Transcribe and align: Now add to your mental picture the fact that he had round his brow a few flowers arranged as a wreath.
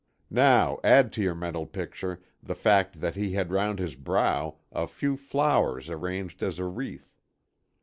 Now 0.31 0.79
add 0.83 1.13
to 1.13 1.21
your 1.21 1.35
mental 1.35 1.67
picture 1.67 2.23
the 2.41 2.55
fact 2.55 3.01
that 3.01 3.15
he 3.15 3.33
had 3.33 3.51
round 3.51 3.77
his 3.77 3.93
brow 3.93 4.55
a 4.71 4.87
few 4.87 5.15
flowers 5.15 5.91
arranged 5.91 6.41
as 6.41 6.57
a 6.57 6.65
wreath. 6.65 7.13